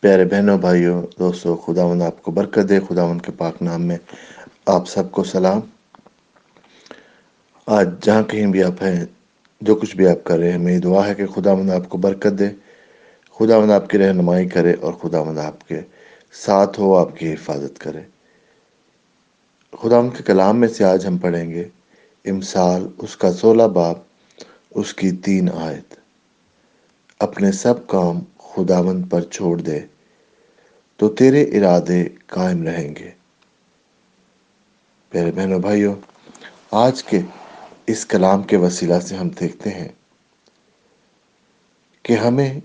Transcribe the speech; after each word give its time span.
پیارے 0.00 0.24
بہنوں، 0.24 0.58
بھائیوں، 0.58 1.02
دوستوں، 1.18 1.56
خداوند 1.56 2.02
آپ 2.02 2.22
کو 2.22 2.30
برکت 2.30 2.68
دے، 2.68 2.80
خداوند 2.80 3.20
کے 3.20 3.32
پاک 3.32 3.62
نام 3.62 3.82
میں 3.82 3.96
آپ 4.66 4.88
سب 4.88 5.12
کو 5.12 5.24
سلام۔ 5.24 5.60
آج 7.66 7.88
جہاں 8.02 8.22
کہیں 8.22 8.46
بھی 8.46 8.62
آپ 8.62 8.82
ہیں، 8.82 9.04
جو 9.60 9.74
کچھ 9.74 9.96
بھی 9.96 10.06
آپ 10.06 10.24
کر 10.24 10.38
رہے 10.38 10.50
ہیں، 10.50 10.58
میری 10.58 10.78
دعا 10.78 11.06
ہے 11.06 11.14
کہ 11.14 11.26
خداوند 11.26 11.70
آپ 11.70 11.88
کو 11.88 11.98
برکت 11.98 12.38
دے، 12.38 12.48
خداوند 13.38 13.70
آپ 13.70 13.90
کی 13.90 13.98
رہنمائی 13.98 14.48
کرے 14.48 14.74
اور 14.80 14.92
خداوند 14.92 15.38
آپ 15.38 15.68
کے 15.68 15.80
ساتھ 16.32 16.80
ہو، 16.80 16.96
آپ 16.96 17.16
کی 17.16 17.32
حفاظت 17.32 17.80
کرے۔ 17.80 18.00
خداوند 19.82 20.16
کے 20.16 20.22
کلام 20.22 20.60
میں 20.60 20.68
سے 20.68 20.84
آج 20.84 21.06
ہم 21.06 21.18
پڑھیں 21.18 21.50
گے، 21.50 21.64
امسال، 22.24 22.86
اس 22.98 23.16
کا 23.16 23.32
سولہ 23.32 23.62
باب 23.62 23.94
اس 24.70 24.94
کی 24.94 25.10
تین 25.10 25.48
آیت۔ 25.54 25.94
اپنے 27.18 27.52
سب 27.52 27.86
کام 27.86 28.20
خداوند 28.54 29.04
پر 29.10 29.22
چھوڑ 29.22 29.60
دے، 29.60 29.80
تو 30.96 31.08
تیرے 31.08 31.42
ارادے 31.42 32.04
قائم 32.26 32.62
رہیں 32.62 32.94
گے۔ 32.96 33.10
پیارے 35.10 35.30
بہنوں، 35.30 35.58
بھائیوں، 35.58 35.94
آج 36.70 37.02
کے 37.02 37.20
اس 37.86 38.06
کلام 38.06 38.42
کے 38.42 38.56
وسیلہ 38.56 39.00
سے 39.00 39.16
ہم 39.16 39.28
دیکھتے 39.28 39.70
ہیں 39.70 39.88
کہ 42.02 42.12
ہمیں 42.12 42.60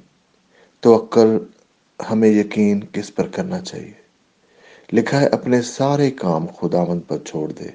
توکل، 0.80 1.38
ہمیں 2.10 2.30
یقین 2.30 2.84
کس 2.92 3.16
پر 3.16 3.28
کرنا 3.28 3.60
چاہیے؟ 3.62 3.94
لکھا 4.94 5.22
ہے، 5.22 5.28
اپنے 5.28 5.62
سارے 5.62 6.12
کام 6.12 6.46
خداوند 6.48 7.02
پر 7.08 7.18
چھوڑ 7.26 7.52
دے۔ 7.52 7.70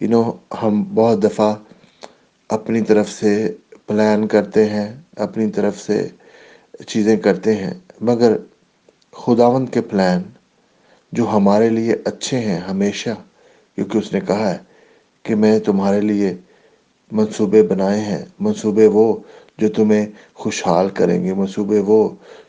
یو 0.00 0.10
نو 0.10 0.32
ہم 0.62 0.94
بہت 0.94 1.22
دفعہ 1.22 1.54
اپنی 2.48 2.80
طرف 2.80 3.10
سے 3.10 3.54
پلان 3.86 4.26
کرتے 4.26 4.64
ہیں، 4.64 5.00
اپنی 5.16 5.50
طرف 5.50 5.78
سے 5.78 6.08
چیزیں 6.86 7.16
کرتے 7.16 7.54
ہیں، 7.56 7.74
مگر 8.00 8.36
خداوند 9.12 9.68
کے 9.68 9.80
پلان 9.80 10.22
جو 11.12 11.28
ہمارے 11.28 11.68
لیے 11.68 11.96
اچھے 12.04 12.38
ہیں 12.38 12.58
ہمیشہ، 12.60 13.10
کیونکہ 13.74 13.98
اس 13.98 14.12
نے 14.12 14.20
کہا 14.20 14.50
ہے 14.50 14.58
کہ 15.22 15.34
میں 15.34 15.58
تمہارے 15.60 16.00
لیے 16.00 16.34
منصوبے 17.12 17.62
بنائے 17.62 18.00
ہیں، 18.00 18.24
منصوبے 18.40 18.86
وہ 18.86 19.16
جو 19.58 19.68
تمہیں 19.68 20.06
خوشحال 20.34 20.88
کریں 20.88 21.24
گے، 21.24 21.34
منصوبے 21.34 21.78
وہ 21.78 22.08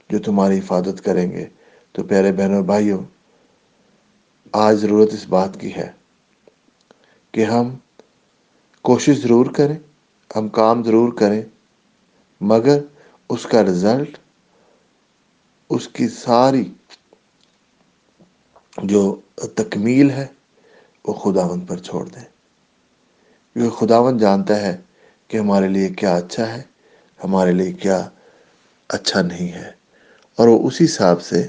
جو 0.09 0.19
تمہاری 0.19 0.59
حفاظت 0.59 1.03
کریں 1.05 1.31
گے۔ 1.31 1.45
تو 1.91 2.03
پیارے 2.03 2.31
بہنوں 2.31 2.61
بھائیوں، 2.63 3.01
آج 4.51 4.75
ضرورت 4.75 5.13
اس 5.13 5.25
بات 5.29 5.59
کی 5.59 5.73
ہے 5.75 5.91
کہ 7.31 7.45
ہم 7.45 7.75
کوشش 8.81 9.21
ضرور 9.21 9.45
کریں، 9.45 9.77
ہم 10.35 10.47
کام 10.47 10.83
ضرور 10.83 11.13
کریں، 11.13 11.41
مگر 12.41 12.79
اس 13.29 13.43
کا 13.43 13.63
رزلٹ 13.63 14.17
اس 15.71 15.87
کی 15.87 16.07
ساری 16.07 16.73
جو 18.83 19.19
تکمیل 19.35 20.09
ہے، 20.09 20.27
وہ 21.05 21.13
خداوند 21.13 21.67
پر 21.67 21.77
چھوڑ 21.77 22.09
دیں۔ 22.09 22.23
کیونکہ 23.53 23.75
خداوند 23.75 24.21
جانتا 24.21 24.61
ہے 24.61 24.77
کہ 25.27 25.37
ہمارے 25.37 25.67
لیے 25.67 25.89
کیا 25.89 26.15
اچھا 26.15 26.57
ہے، 26.57 26.61
ہمارے 27.23 27.51
لیے 27.51 27.71
کیا 27.71 28.09
اچھا 28.89 29.21
نہیں 29.21 29.51
ہے۔ 29.51 29.71
اور 30.35 30.47
وہ 30.47 30.67
اسی 30.67 30.85
حساب 30.85 31.21
سے 31.21 31.47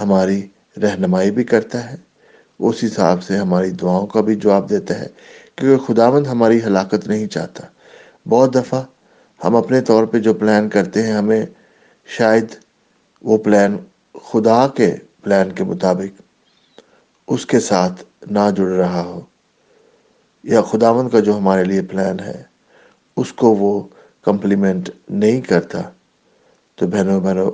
ہماری 0.00 0.48
رہنمائی 0.82 1.30
بھی 1.30 1.44
کرتا 1.44 1.90
ہے 1.90 1.96
اس 2.58 2.84
حساب 2.84 3.22
سے 3.22 3.36
ہماری 3.36 3.70
دعاؤں 3.70 4.06
کا 4.06 4.20
بھی 4.20 4.34
جواب 4.34 4.70
دیتا 4.70 4.98
ہے۔ 4.98 5.06
کیونکہ 5.56 5.94
خداوند 5.94 6.26
ہماری 6.26 6.62
ہلاکت 6.62 7.06
نہیں 7.06 7.26
چاہتا۔ 7.26 7.66
بہت 8.28 8.54
دفعہ 8.54 8.82
ہم 9.44 9.56
اپنے 9.56 9.80
طور 9.80 10.04
پہ 10.04 10.18
جو 10.18 10.34
پلان 10.34 10.68
کرتے 10.68 11.02
ہیں، 11.02 11.12
ہمیں 11.12 11.46
شاید 12.06 12.46
وہ 13.22 13.38
پلان 13.38 13.76
خدا 14.24 14.68
کے 14.68 14.94
پلان 15.22 15.52
کے 15.52 15.64
مطابق 15.64 16.22
اس 17.28 17.46
کے 17.46 17.60
ساتھ 17.60 18.02
نہ 18.30 18.50
جڑ 18.56 18.66
رہا 18.66 19.02
ہو، 19.02 19.20
یا 20.44 20.62
خداون 20.62 21.08
کا 21.08 21.20
جو 21.20 21.36
ہمارے 21.36 21.64
لیے 21.64 21.82
پلان 21.82 22.20
ہے، 22.20 22.42
اس 23.16 23.32
کو 23.32 23.54
وہ 23.54 23.82
کمپلیمنٹ 24.22 24.90
نہیں 25.10 25.40
کرتا۔ 25.40 25.80
تو 26.76 26.86
بہنوں 26.86 27.20
بہنوں 27.20 27.50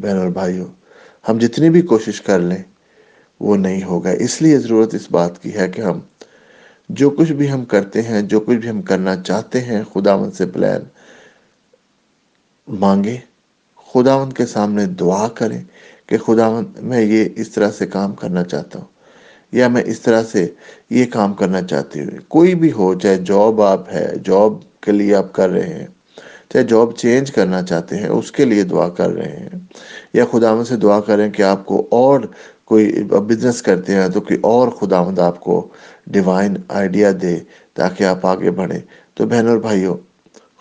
بہنوں 0.00 0.22
اور 0.22 0.28
بھائیوں، 0.28 0.66
ہم 1.28 1.38
جتنی 1.38 1.70
بھی 1.70 1.82
کوشش 1.82 2.20
کر 2.20 2.38
لیں، 2.40 2.62
وہ 3.40 3.56
نہیں 3.56 3.82
ہوگا۔ 3.82 4.10
اس 4.10 4.42
لیے 4.42 4.58
ضرورت 4.58 4.94
اس 4.94 5.10
بات 5.10 5.42
کی 5.42 5.54
ہے 5.54 5.68
کہ 5.68 5.80
ہم 5.80 6.00
جو 6.88 7.10
کچھ 7.10 7.32
بھی 7.32 7.50
ہم 7.50 7.64
کرتے 7.64 8.02
ہیں، 8.02 8.22
جو 8.22 8.40
کچھ 8.40 8.56
بھی 8.56 8.70
ہم 8.70 8.82
کرنا 8.82 9.16
چاہتے 9.16 9.60
ہیں 9.60 9.82
خداون 9.94 10.30
سے 10.30 10.46
پلان 10.46 10.82
مانگے 12.68 13.18
خداون 13.94 14.32
کے 14.32 14.46
سامنے 14.46 14.86
دعا 15.00 15.26
کریں 15.34 15.62
کہ 16.06 16.18
خداون 16.18 16.64
میں 16.82 17.00
یہ 17.00 17.28
اس 17.36 17.50
طرح 17.50 17.70
سے 17.70 17.86
کام 17.86 18.12
کرنا 18.14 18.42
چاہتا 18.44 18.78
ہوں، 18.78 18.86
یا 19.52 19.68
میں 19.68 19.82
اس 19.86 20.00
طرح 20.00 20.22
سے 20.22 20.46
یہ 20.90 21.04
کام 21.12 21.32
کرنا 21.34 21.62
چاہتی 21.62 22.00
ہوں 22.00 22.20
کوئی 22.28 22.54
بھی 22.54 22.72
ہو، 22.72 22.92
چاہے 22.94 23.16
جاب 23.24 23.60
آپ 23.62 23.92
ہے، 23.92 24.06
جاب 24.24 24.52
کے 24.80 24.92
لیے 24.92 25.14
آپ 25.14 25.32
کر 25.32 25.48
رہے 25.50 25.74
ہیں، 25.74 25.86
چاہے 26.50 26.64
جاب 26.64 26.96
چینج 26.96 27.30
کرنا 27.32 27.62
چاہتے 27.62 27.96
ہیں، 27.96 28.08
اس 28.08 28.32
کے 28.32 28.44
لیے 28.44 28.62
دعا 28.64 28.88
کر 28.88 29.10
رہے 29.10 29.36
ہیں، 29.36 29.58
یا 30.14 30.24
خداوند 30.32 30.66
سے 30.68 30.76
دعا 30.76 30.98
کریں 31.00 31.28
کہ 31.30 31.42
آپ 31.42 31.64
کو 31.66 31.86
اور 31.90 32.20
کوئی 32.64 33.02
بزنس 33.04 33.62
کرتے 33.62 33.94
ہیں 33.94 34.08
تو 34.08 34.20
کوئی 34.20 34.38
اور 34.42 34.68
خداوند 34.70 35.18
آپ 35.18 35.40
کو 35.40 35.66
ڈیوائن 36.06 36.56
آئیڈیا 36.68 37.10
دے 37.22 37.38
تاکہ 37.74 38.04
آپ 38.04 38.26
آگے 38.26 38.50
بڑھیں۔ 38.50 38.80
تو 39.14 39.26
بہن 39.26 39.48
اور 39.48 39.58
بھائیوں، 39.58 39.96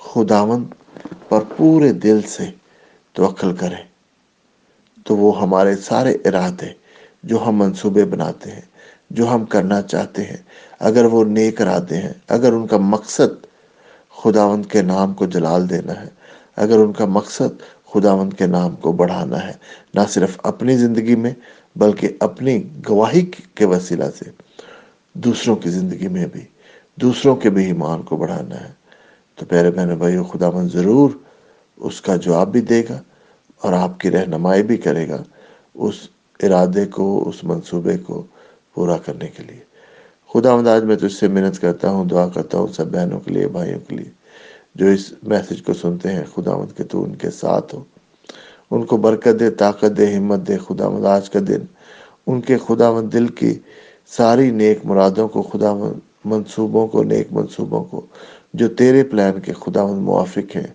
خداوند 0.05 0.73
پر 1.29 1.43
پورے 1.57 1.91
دل 2.05 2.21
سے 2.27 2.45
توقل 3.13 3.55
کریں۔ 3.55 3.83
تو 5.05 5.17
وہ 5.17 5.41
ہمارے 5.41 5.75
سارے 5.75 6.11
ارادے 6.25 6.65
جو 7.23 7.47
ہم 7.47 7.55
منصوبے 7.55 8.05
بناتے 8.05 8.51
ہیں، 8.51 8.61
جو 9.09 9.33
ہم 9.33 9.45
کرنا 9.45 9.81
چاہتے 9.81 10.23
ہیں، 10.23 10.37
اگر 10.79 11.05
وہ 11.05 11.23
نیک 11.23 11.61
ارادے 11.61 11.97
ہیں، 11.97 12.13
اگر 12.27 12.53
ان 12.53 12.67
کا 12.67 12.77
مقصد 12.77 13.45
خداوند 14.23 14.65
کے 14.65 14.81
نام 14.81 15.13
کو 15.13 15.25
جلال 15.25 15.69
دینا 15.69 16.01
ہے، 16.01 16.07
اگر 16.55 16.77
ان 16.77 16.93
کا 16.93 17.05
مقصد 17.05 17.61
خداوند 17.93 18.33
کے 18.33 18.47
نام 18.47 18.75
کو 18.75 18.91
بڑھانا 18.91 19.47
ہے، 19.47 19.51
نہ 19.93 19.99
صرف 20.09 20.39
اپنی 20.43 20.77
زندگی 20.77 21.15
میں 21.15 21.31
بلکہ 21.75 22.09
اپنی 22.19 22.63
گواہی 22.89 23.31
کے 23.55 23.65
وسیلہ 23.65 24.03
سے 24.19 24.25
دوسروں 25.13 25.55
کی 25.55 25.69
زندگی 25.69 26.07
میں 26.07 26.25
بھی، 26.25 26.41
دوسروں 26.95 27.35
کے 27.35 27.49
بھی 27.49 27.65
ایمان 27.65 28.01
کو 28.01 28.17
بڑھانا 28.17 28.61
ہے۔ 28.61 28.71
تو 29.35 29.45
پیارے 29.45 29.71
بہن 29.71 29.95
بھائیو، 29.95 30.23
خداوند 30.23 30.69
ضرور 30.71 31.09
اس 31.81 32.01
کا 32.01 32.15
جواب 32.15 32.51
بھی 32.51 32.61
دے 32.61 32.83
گا 32.89 33.01
اور 33.61 33.73
آپ 33.73 33.99
کی 33.99 34.11
رہنمائی 34.11 34.63
بھی 34.63 34.77
کرے 34.77 35.09
گا 35.09 35.23
اس 35.73 35.93
ارادے 36.43 36.85
کو، 36.85 37.29
اس 37.29 37.43
منصوبے 37.43 37.97
کو 37.97 38.23
پورا 38.73 38.97
کرنے 38.97 39.27
کے 39.27 39.43
لیے۔ 39.43 39.59
خدا 40.33 40.75
آج 40.75 40.83
میں 40.83 40.95
تجھ 40.95 41.11
سے 41.11 41.27
محنت 41.27 41.61
کرتا 41.61 41.89
ہوں، 41.89 42.05
دعا 42.05 42.27
کرتا 42.27 42.57
ہوں 42.57 42.67
سب 42.67 42.87
بہنوں 42.87 43.19
کے 43.19 43.31
لیے، 43.31 43.47
بھائیوں 43.47 43.79
کے 43.87 43.95
لیے 43.95 44.09
جو 44.75 44.85
اس 44.85 45.13
میسج 45.23 45.61
کو 45.61 45.73
سنتے 45.73 46.13
ہیں۔ 46.13 46.23
خدا 46.35 46.57
مند 46.57 46.77
کے 46.77 46.83
تو 46.83 47.03
ان 47.03 47.15
کے 47.15 47.29
ساتھ 47.29 47.75
ہو۔ 47.75 47.83
ان 48.71 48.85
کو 48.85 48.97
برکت 48.97 49.39
دے، 49.39 49.49
طاقت 49.49 49.97
دے، 49.97 50.15
ہمت 50.15 50.47
دے۔ 50.47 50.57
خدا 50.57 50.89
مند 50.89 51.05
آج 51.05 51.29
کا 51.29 51.39
دن 51.47 51.59
ان 52.27 52.41
کے 52.41 52.57
خدا 52.57 52.91
مند 52.91 53.13
دل 53.13 53.27
کی 53.27 53.59
ساری 54.07 54.51
نیک 54.51 54.85
مرادوں 54.85 55.27
کو، 55.27 55.41
خدا 55.41 55.73
منصوبوں 56.25 56.87
کو، 56.87 57.03
نیک 57.03 57.27
منصوبوں 57.31 57.83
کو 57.83 58.05
جو 58.53 58.67
تیرے 58.67 59.03
پلان 59.03 59.39
کے 59.39 59.53
خدا 59.53 59.85
مند 59.85 60.01
موافق 60.01 60.55
ہیں 60.55 60.67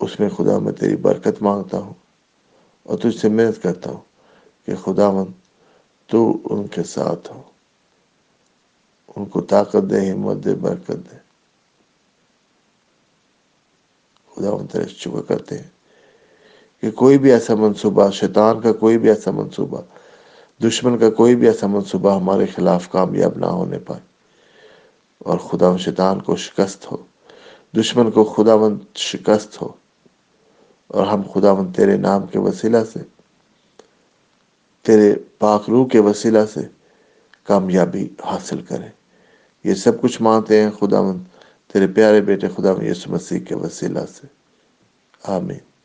اس 0.00 0.20
میں 0.20 0.28
خدا 0.28 0.58
میں 0.58 0.72
تیری 0.72 0.96
برکت 0.96 1.42
مانگتا 1.42 1.78
ہوں 1.78 1.94
اور 2.82 2.98
تجھ 2.98 3.18
سے 3.18 3.28
محنت 3.28 3.62
کرتا 3.62 3.90
ہوں 3.90 4.00
کہ 4.66 4.74
خدا 4.74 5.10
مند 5.10 5.32
تو 6.06 6.38
ان 6.44 6.66
کے 6.66 6.82
ساتھ 6.82 7.32
ہو۔ 7.32 7.42
ان 9.16 9.24
کو 9.24 9.40
طاقت 9.40 9.90
دے، 9.90 10.10
ہمت 10.10 10.44
دے، 10.44 10.54
برکت 10.54 10.92
دے۔ 10.92 11.16
خدا 14.34 14.50
ان 14.50 14.66
تیرے 14.66 14.84
شکر 14.88 15.22
کرتے 15.22 15.58
ہیں 15.58 15.70
کہ 16.82 16.90
کوئی 16.90 17.18
بھی 17.18 17.32
ایسا 17.32 17.54
منصوبہ، 17.54 18.10
شیطان 18.10 18.60
کا 18.60 18.72
کوئی 18.72 18.98
بھی 18.98 19.08
ایسا 19.08 19.30
منصوبہ، 19.30 19.80
دشمن 20.62 20.98
کا 20.98 21.10
کوئی 21.10 21.36
بھی 21.36 21.46
ایسا 21.46 21.66
منصوبہ 21.66 22.16
ہمارے 22.16 22.46
خلاف 22.46 22.90
کامیاب 22.90 23.38
نہ 23.38 23.46
ہونے 23.46 23.78
پائے 23.78 24.00
اور 25.18 25.38
خدا 25.38 25.76
شیطان 25.76 26.20
کو 26.20 26.36
شکست 26.36 26.92
ہو، 26.92 26.96
دشمن 27.76 28.10
کو 28.10 28.24
خدا 28.24 28.56
مند 28.56 28.78
شکست 28.94 29.62
ہو۔ 29.62 29.68
اور 30.88 31.06
ہم 31.06 31.22
خدا 31.34 31.54
من 31.54 31.72
تیرے 31.72 31.96
نام 31.96 32.26
کے 32.26 32.38
وسیلہ 32.38 32.76
سے، 32.92 32.98
تیرے 34.82 35.14
پاک 35.38 35.62
روح 35.68 35.88
کے 35.88 35.98
وسیلہ 35.98 36.38
سے 36.54 36.60
کامیابی 37.44 38.08
حاصل 38.24 38.62
کریں۔ 38.62 38.88
یہ 39.64 39.74
سب 39.74 40.00
کچھ 40.00 40.22
مانتے 40.22 40.62
ہیں 40.62 40.70
خدا 40.70 41.02
مند، 41.02 41.20
تیرے 41.72 41.86
پیارے 41.86 42.20
بیٹے 42.20 42.48
خدا 42.56 42.84
یسو 42.84 43.10
مسیح 43.10 43.40
کے 43.40 43.54
وسیلہ 43.54 43.98
سے۔ 44.14 44.26
آمین۔ 45.22 45.75